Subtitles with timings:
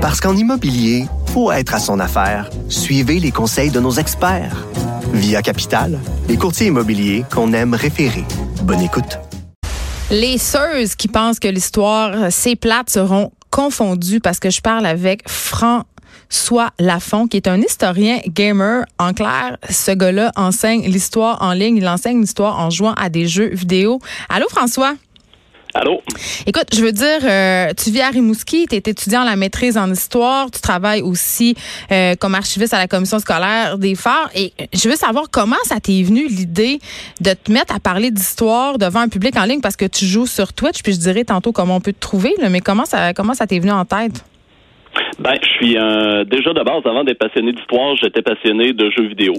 [0.00, 2.48] Parce qu'en immobilier, faut être à son affaire.
[2.70, 4.66] Suivez les conseils de nos experts.
[5.12, 8.24] Via Capital, les courtiers immobiliers qu'on aime référer.
[8.62, 9.18] Bonne écoute.
[10.10, 15.28] Les seuses qui pensent que l'histoire, c'est plate, seront confondues parce que je parle avec
[15.28, 18.86] François Lafont, qui est un historien gamer.
[18.98, 21.76] En clair, ce gars-là enseigne l'histoire en ligne.
[21.76, 23.98] Il enseigne l'histoire en jouant à des jeux vidéo.
[24.30, 24.94] Allô, François?
[25.74, 26.02] Allô?
[26.46, 29.78] Écoute, je veux dire, euh, tu vis à Rimouski, tu es étudiant en la maîtrise
[29.78, 31.54] en histoire, tu travailles aussi
[31.92, 35.78] euh, comme archiviste à la commission scolaire des phares et je veux savoir comment ça
[35.78, 36.80] t'est venu l'idée
[37.20, 40.26] de te mettre à parler d'histoire devant un public en ligne parce que tu joues
[40.26, 43.14] sur Twitch, puis je dirais tantôt comment on peut te trouver, là, mais comment ça,
[43.14, 44.24] comment ça t'est venu en tête?
[45.20, 49.04] Ben, je suis euh, déjà de base avant d'être passionné d'histoire, j'étais passionné de jeux
[49.04, 49.34] vidéo.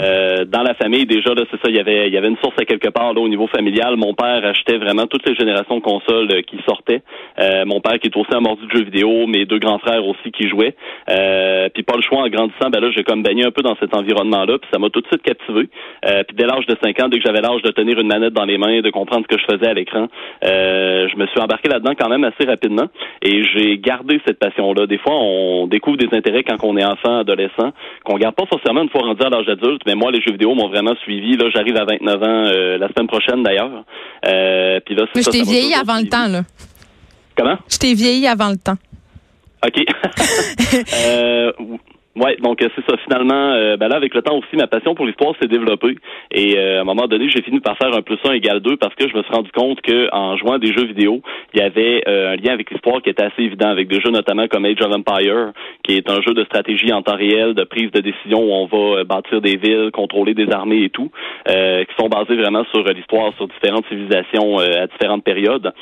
[0.00, 2.36] Euh, dans la famille déjà là, c'est ça, il y avait il y avait une
[2.36, 3.96] source à quelque part là au niveau familial.
[3.96, 7.02] Mon père achetait vraiment toutes les générations de consoles euh, qui sortaient.
[7.40, 10.06] Euh, mon père qui est aussi un mordu de jeux vidéo, mes deux grands frères
[10.06, 10.76] aussi qui jouaient.
[11.74, 13.92] puis pas le choix en grandissant, ben là j'ai comme baigné un peu dans cet
[13.92, 15.68] environnement là, puis ça m'a tout de suite captivé.
[16.28, 18.44] puis dès l'âge de 5 ans, dès que j'avais l'âge de tenir une manette dans
[18.44, 20.06] les mains, de comprendre ce que je faisais à l'écran,
[20.42, 22.86] je me suis embarqué là-dedans quand même assez rapidement
[23.20, 24.86] et j'ai gardé cette passion là.
[24.86, 25.23] Des fois on
[25.66, 27.72] découvre des intérêts quand on est enfant, adolescent,
[28.04, 29.82] qu'on garde pas forcément une fois rendu à l'âge adulte.
[29.86, 31.36] Mais moi, les jeux vidéo m'ont vraiment suivi.
[31.36, 33.84] Là, j'arrive à 29 ans euh, la semaine prochaine d'ailleurs.
[34.26, 36.42] Euh, puis là, mais je t'ai vieilli avant le temps, là.
[37.36, 37.56] Comment?
[37.68, 38.76] Je t'ai vieilli avant le temps.
[39.66, 39.76] OK.
[41.06, 41.23] euh,
[42.16, 42.96] Ouais, donc euh, c'est ça.
[42.98, 45.96] Finalement, euh, ben là, avec le temps aussi, ma passion pour l'histoire s'est développée.
[46.30, 48.76] Et euh, à un moment donné, j'ai fini par faire un plus un égal deux
[48.76, 51.62] parce que je me suis rendu compte que en jouant des jeux vidéo, il y
[51.62, 54.80] avait un lien avec l'histoire qui était assez évident, avec des jeux notamment comme Age
[54.80, 58.38] of Empire, qui est un jeu de stratégie en temps réel, de prise de décision
[58.38, 61.10] où on va bâtir des villes, contrôler des armées et tout,
[61.46, 65.72] qui sont basés vraiment sur l'histoire, sur différentes civilisations à différentes périodes,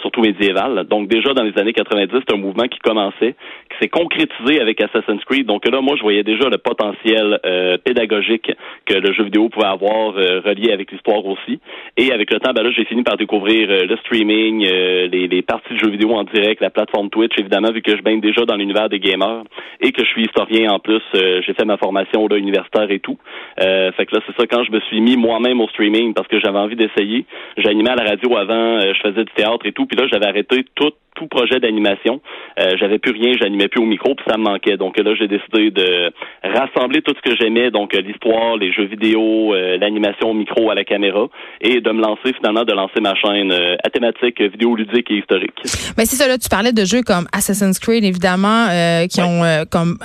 [0.00, 0.84] surtout médiévales.
[0.88, 3.34] Donc déjà dans les années 90, c'est un mouvement qui commençait,
[3.70, 5.46] qui s'est concrétisé avec Assassin's Creed.
[5.46, 8.50] Donc là, moi, je voyais déjà le potentiel euh, pédagogique
[8.86, 11.60] que le jeu vidéo pouvait avoir euh, relié avec l'histoire aussi.
[11.96, 15.42] Et avec le temps, ben là, j'ai fini par découvrir euh, le streaming, les, les,
[15.42, 18.44] parties de jeux vidéo en direct, la plateforme Twitch, évidemment, vu que je baigne déjà
[18.44, 19.42] dans l'univers des gamers
[19.80, 21.02] et que je suis historien en plus.
[21.14, 23.18] j'ai fait ma formation là, universitaire et tout.
[23.58, 26.38] fait que là, c'est ça, quand je me suis mis moi-même au streaming parce que
[26.38, 27.24] j'avais envie d'essayer.
[27.56, 30.64] J'animais à la radio avant, je faisais du théâtre et tout, puis là, j'avais arrêté
[30.74, 32.20] tout tout projet d'animation.
[32.58, 34.76] Euh, j'avais plus rien, j'animais plus au micro, puis ça me manquait.
[34.76, 36.12] Donc là, j'ai décidé de
[36.42, 40.70] rassembler tout ce que j'aimais, donc euh, l'histoire, les jeux vidéo, euh, l'animation au micro
[40.70, 41.28] à la caméra,
[41.60, 45.54] et de me lancer finalement, de lancer ma chaîne à thématique vidéoludique et historique.
[45.96, 48.68] Mais c'est ça, là, tu parlais de jeux comme Assassin's Creed, évidemment,
[49.10, 49.98] qui ont comme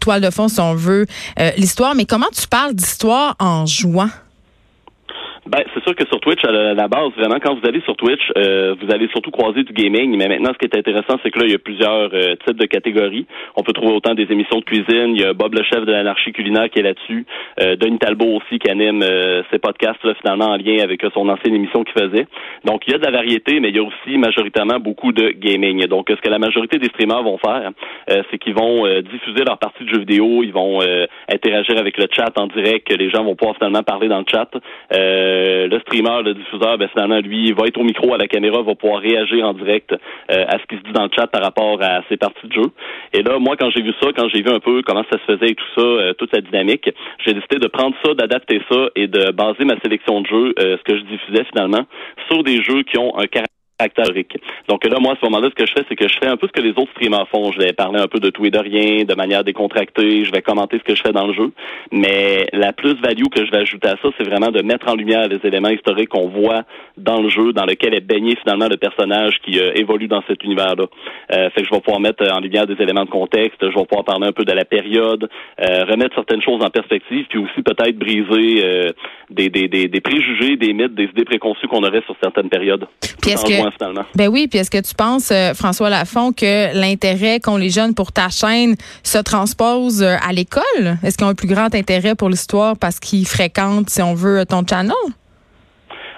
[0.00, 1.06] toile de fond, si on veut,
[1.56, 1.94] l'histoire.
[1.94, 4.08] Mais comment tu parles d'histoire en jouant?
[5.44, 8.22] Ben, c'est sûr que sur Twitch, à la, base, vraiment, quand vous allez sur Twitch,
[8.38, 10.16] euh, vous allez surtout croiser du gaming.
[10.16, 12.60] Mais maintenant, ce qui est intéressant, c'est que là, il y a plusieurs euh, types
[12.60, 13.26] de catégories.
[13.56, 15.16] On peut trouver autant des émissions de cuisine.
[15.16, 17.26] Il y a Bob le chef de l'anarchie culinaire qui est là-dessus.
[17.60, 19.02] Euh, Denis Talbot aussi qui anime
[19.50, 22.26] ses podcasts là, finalement en lien avec son ancienne émission qu'il faisait.
[22.64, 25.30] Donc, il y a de la variété, mais il y a aussi majoritairement beaucoup de
[25.30, 25.86] gaming.
[25.86, 27.70] Donc, ce que la majorité des streamers vont faire,
[28.30, 30.42] c'est qu'ils vont diffuser leur partie de jeux vidéo.
[30.42, 30.80] Ils vont
[31.28, 32.92] interagir avec le chat en direct.
[32.96, 34.48] Les gens vont pouvoir finalement parler dans le chat.
[34.92, 35.31] Euh,
[35.68, 38.74] le streamer, le diffuseur, ben, finalement, lui, va être au micro, à la caméra, va
[38.74, 41.82] pouvoir réagir en direct euh, à ce qui se dit dans le chat par rapport
[41.82, 42.70] à ses parties de jeu.
[43.12, 45.32] Et là, moi, quand j'ai vu ça, quand j'ai vu un peu comment ça se
[45.32, 46.90] faisait et tout ça, euh, toute la dynamique,
[47.24, 50.82] j'ai décidé de prendre ça, d'adapter ça et de baser ma sélection de jeux, ce
[50.84, 51.84] que je diffusais finalement,
[52.30, 53.61] sur des jeux qui ont un caractère
[54.68, 56.36] donc là, moi, à ce moment-là, ce que je fais, c'est que je fais un
[56.36, 57.52] peu ce que les autres streamers font.
[57.52, 60.24] Je vais parler un peu de tout et de rien, de manière décontractée.
[60.24, 61.52] Je vais commenter ce que je fais dans le jeu.
[61.90, 65.28] Mais la plus-value que je vais ajouter à ça, c'est vraiment de mettre en lumière
[65.28, 66.62] les éléments historiques qu'on voit
[66.96, 70.42] dans le jeu, dans lequel est baigné finalement le personnage qui euh, évolue dans cet
[70.44, 70.86] univers-là.
[71.32, 73.58] Euh, fait que je vais pouvoir mettre en lumière des éléments de contexte.
[73.60, 75.28] Je vais pouvoir parler un peu de la période,
[75.60, 78.90] euh, remettre certaines choses en perspective, puis aussi peut-être briser euh,
[79.30, 82.86] des, des, des, des, préjugés, des mythes, des idées préconçues qu'on aurait sur certaines périodes.
[83.20, 83.32] Puis
[84.14, 87.94] ben oui, puis est-ce que tu penses, euh, François Lafont, que l'intérêt qu'ont les jeunes
[87.94, 90.98] pour ta chaîne se transpose euh, à l'école?
[91.02, 94.44] Est-ce qu'ils ont un plus grand intérêt pour l'histoire parce qu'ils fréquentent, si on veut,
[94.46, 94.94] ton channel?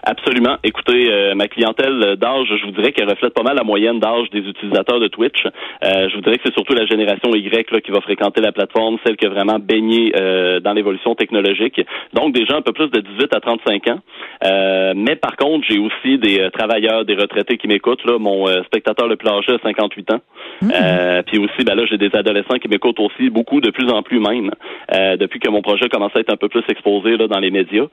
[0.06, 0.56] Absolument.
[0.62, 4.28] Écoutez, euh, ma clientèle d'âge, je vous dirais qu'elle reflète pas mal la moyenne d'âge
[4.30, 5.46] des utilisateurs de Twitch.
[5.46, 8.52] Euh, je vous dirais que c'est surtout la génération Y là, qui va fréquenter la
[8.52, 11.80] plateforme, celle qui a vraiment baigné euh, dans l'évolution technologique.
[12.12, 14.00] Donc des gens un peu plus de 18 à 35 ans.
[14.94, 18.04] mais par contre, j'ai aussi des travailleurs, des retraités qui m'écoutent.
[18.04, 20.20] Là, mon spectateur le plus âgé a 58 ans.
[20.62, 20.68] Mmh.
[21.26, 24.20] puis aussi, ben là, j'ai des adolescents qui m'écoutent aussi, beaucoup de plus en plus
[24.20, 24.50] même.
[25.18, 27.86] depuis que mon projet commence à être un peu plus exposé là, dans les médias,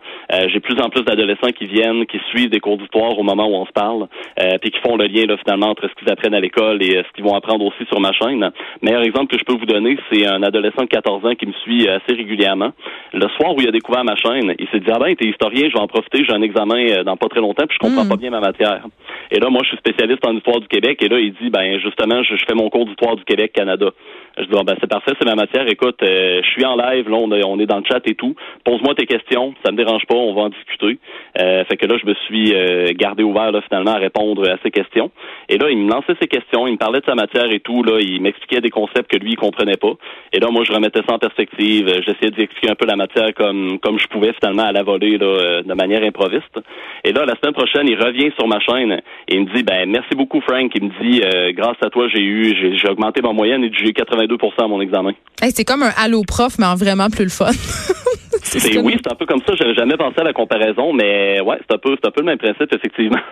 [0.47, 3.55] j'ai plus en plus d'adolescents qui viennent qui suivent des cours d'histoire au moment où
[3.55, 4.07] on se parle,
[4.39, 7.03] euh, puis qui font le lien là, finalement entre ce qu'ils apprennent à l'école et
[7.03, 8.51] ce qu'ils vont apprendre aussi sur ma chaîne.
[8.81, 11.53] Meilleur exemple que je peux vous donner, c'est un adolescent de 14 ans qui me
[11.63, 12.71] suit assez régulièrement.
[13.13, 15.67] Le soir où il a découvert ma chaîne, il s'est dit ah ben t'es historien,
[15.69, 18.09] je vais en profiter, j'ai un examen dans pas très longtemps, puis je comprends mm.
[18.09, 18.83] pas bien ma matière.
[19.31, 21.79] Et là, moi, je suis spécialiste en histoire du Québec, et là, il dit ben
[21.79, 23.91] justement, je, fais mon cours d'histoire du Québec Canada.
[24.37, 25.67] Je dis ben c'est parfait, c'est ma matière.
[25.67, 28.35] Écoute, je suis en live, là, on, on est dans le chat et tout.
[28.63, 30.99] Pose-moi tes questions, ça me dérange pas, on va en discuter.
[31.39, 34.57] Euh, fait que là, je me suis euh, gardé ouvert là, finalement à répondre à
[34.63, 35.11] ces questions.
[35.49, 37.83] Et là, il me lançait ses questions, il me parlait de sa matière et tout.
[37.83, 39.93] Là, il m'expliquait des concepts que lui il comprenait pas.
[40.33, 41.87] Et là, moi, je remettais ça en perspective.
[42.05, 45.25] J'essayais d'expliquer un peu la matière comme comme je pouvais finalement à la volée là,
[45.25, 46.59] euh, de manière improviste.
[47.03, 49.89] Et là, la semaine prochaine, il revient sur ma chaîne et il me dit ben
[49.89, 50.71] merci beaucoup Frank.
[50.75, 51.21] Il me dit
[51.53, 53.93] grâce à toi, j'ai eu j'ai augmenté ma moyenne et j'ai
[54.27, 55.11] 82 à mon examen.
[55.53, 57.51] c'est comme un allo prof, mais en vraiment plus le fun.
[58.43, 59.53] c'est oui, c'est un peu comme ça.
[59.55, 62.27] J'avais jamais pensé à la comparaison, mais ouais, c'est un peu, c'est un peu le
[62.27, 63.19] même principe effectivement.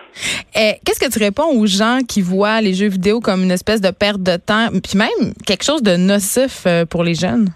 [0.56, 3.80] Eh, qu'est-ce que tu réponds aux gens qui voient les jeux vidéo comme une espèce
[3.80, 7.50] de perte de temps, puis même quelque chose de nocif euh, pour les jeunes?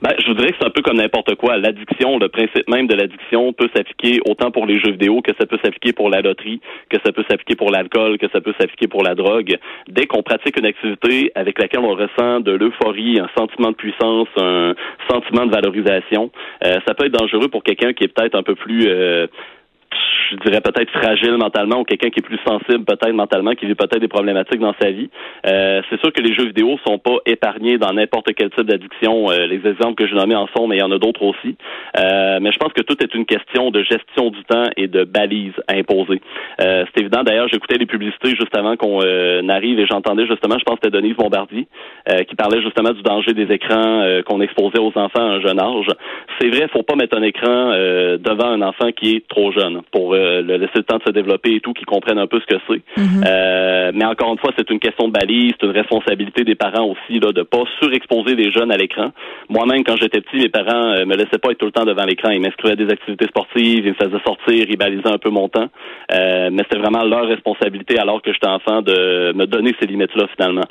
[0.00, 1.56] Ben, je voudrais que c'est un peu comme n'importe quoi.
[1.56, 5.44] L'addiction, le principe même de l'addiction peut s'appliquer autant pour les jeux vidéo que ça
[5.44, 8.86] peut s'appliquer pour la loterie, que ça peut s'appliquer pour l'alcool, que ça peut s'appliquer
[8.86, 9.58] pour la drogue.
[9.88, 14.28] Dès qu'on pratique une activité avec laquelle on ressent de l'euphorie, un sentiment de puissance,
[14.36, 14.74] un
[15.10, 16.30] sentiment de valorisation,
[16.64, 19.26] euh, ça peut être dangereux pour quelqu'un qui est peut-être un peu plus euh,
[20.30, 23.74] je dirais peut-être fragile mentalement ou quelqu'un qui est plus sensible peut-être mentalement, qui vit
[23.74, 25.10] peut-être des problématiques dans sa vie.
[25.46, 29.30] Euh, c'est sûr que les jeux vidéo sont pas épargnés dans n'importe quel type d'addiction.
[29.30, 31.56] Euh, les exemples que je nommé en sont, mais il y en a d'autres aussi.
[31.98, 35.04] Euh, mais je pense que tout est une question de gestion du temps et de
[35.04, 36.20] balises à imposer.
[36.58, 37.22] c'est évident.
[37.22, 39.00] D'ailleurs, j'écoutais les publicités juste avant qu'on
[39.48, 41.66] arrive et j'entendais justement, je pense que c'était Denise Bombardier
[42.28, 45.86] qui parlait justement du danger des écrans qu'on exposait aux enfants à un jeune âge.
[46.40, 47.72] C'est vrai, faut pas mettre un écran
[48.18, 51.12] devant un enfant qui est trop jeune pour euh, le laisser le temps de se
[51.12, 52.82] développer et tout, qu'ils comprennent un peu ce que c'est.
[53.00, 53.24] Mhm.
[53.26, 56.84] euh, mais encore une fois, c'est une question de balise, c'est une responsabilité des parents
[56.84, 59.10] aussi là, de pas surexposer les jeunes à l'écran.
[59.48, 62.04] Moi-même, quand j'étais petit, mes parents euh, me laissaient pas être tout le temps devant
[62.04, 62.30] l'écran.
[62.30, 65.48] Ils m'inscrivaient à des activités sportives, ils me faisaient sortir, ils balisaient un peu mon
[65.48, 65.68] temps.
[66.12, 70.26] Euh, mais c'était vraiment leur responsabilité alors que j'étais enfant de me donner ces limites-là
[70.36, 70.66] finalement.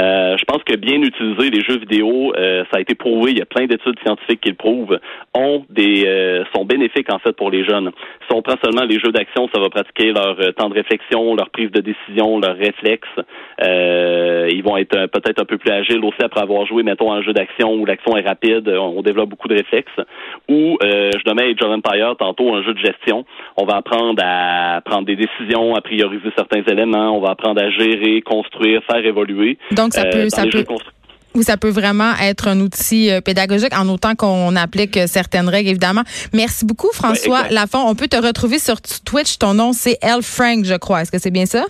[0.00, 3.38] Euh, je pense que bien utiliser les jeux vidéo, euh, ça a été prouvé, il
[3.38, 4.98] y a plein d'études scientifiques qui le prouvent,
[5.34, 7.90] ont des euh, sont bénéfiques en fait pour les jeunes.
[8.28, 11.50] Si on prend seulement les jeux d'action, ça va pratiquer leur temps de réflexion, leur
[11.50, 13.08] prise de décision, leurs réflexes.
[13.60, 17.32] ils vont être peut-être un peu plus agiles aussi après avoir joué, mettons, un jeu
[17.32, 20.00] d'action où l'action est rapide, on, développe beaucoup de réflexes.
[20.48, 23.24] Ou je nommais Age of Empire tantôt un jeu de gestion.
[23.56, 27.70] On va apprendre à prendre des décisions, à prioriser certains éléments, on va apprendre à
[27.70, 29.58] gérer, construire, faire évoluer.
[29.72, 30.64] Donc, ça peut, ça peut,
[31.42, 36.02] ça peut vraiment être un outil euh, pédagogique en autant qu'on applique certaines règles, évidemment.
[36.32, 37.84] Merci beaucoup, François Lafont.
[37.86, 39.38] On peut te retrouver sur Twitch.
[39.38, 40.22] Ton nom, c'est L.
[40.22, 41.02] Frank, je crois.
[41.02, 41.64] Est-ce que c'est bien ça?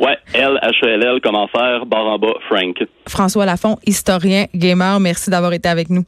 [0.00, 2.76] Ouais, L, H-E-L-L, comment faire, barre en bas, Frank.
[3.08, 4.98] François Lafont, historien, gamer.
[4.98, 6.04] Merci d'avoir été avec nous.